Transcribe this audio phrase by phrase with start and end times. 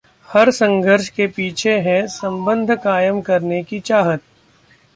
[0.29, 4.21] हर संघर्ष के पीछे है 'संबंध' कायम करने की चाहत